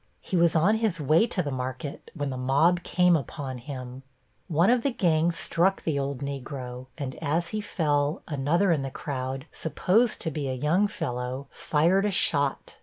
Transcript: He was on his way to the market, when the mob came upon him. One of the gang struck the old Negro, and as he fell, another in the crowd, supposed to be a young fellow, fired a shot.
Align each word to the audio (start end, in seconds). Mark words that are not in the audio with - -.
He 0.19 0.35
was 0.35 0.55
on 0.55 0.77
his 0.77 0.99
way 0.99 1.27
to 1.27 1.43
the 1.43 1.51
market, 1.51 2.09
when 2.15 2.31
the 2.31 2.35
mob 2.35 2.81
came 2.81 3.15
upon 3.15 3.59
him. 3.59 4.01
One 4.47 4.71
of 4.71 4.81
the 4.81 4.89
gang 4.89 5.31
struck 5.31 5.83
the 5.83 5.99
old 5.99 6.21
Negro, 6.21 6.87
and 6.97 7.13
as 7.21 7.49
he 7.49 7.61
fell, 7.61 8.23
another 8.27 8.71
in 8.71 8.81
the 8.81 8.89
crowd, 8.89 9.45
supposed 9.51 10.19
to 10.21 10.31
be 10.31 10.47
a 10.49 10.53
young 10.55 10.87
fellow, 10.87 11.45
fired 11.51 12.07
a 12.07 12.09
shot. 12.09 12.79